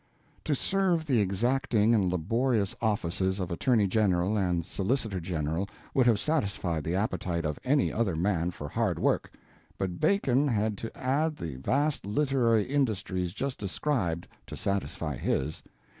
To 0.45 0.55
serve 0.55 1.05
the 1.05 1.19
exacting 1.19 1.93
and 1.93 2.09
laborious 2.11 2.75
offices 2.81 3.39
of 3.39 3.51
Attorney 3.51 3.85
General 3.85 4.35
and 4.35 4.65
Solicitor 4.65 5.19
General 5.19 5.69
would 5.93 6.07
have 6.07 6.19
satisfied 6.19 6.83
the 6.83 6.95
appetite 6.95 7.45
of 7.45 7.59
any 7.63 7.93
other 7.93 8.15
man 8.15 8.49
for 8.49 8.67
hard 8.67 8.97
work, 8.97 9.31
but 9.77 9.99
Bacon 9.99 10.47
had 10.47 10.75
to 10.79 10.97
add 10.97 11.35
the 11.35 11.57
vast 11.57 12.03
literary 12.03 12.63
industries 12.63 13.31
just 13.35 13.59
described, 13.59 14.27
to 14.47 14.55
satisfy 14.57 15.17
his. 15.17 15.61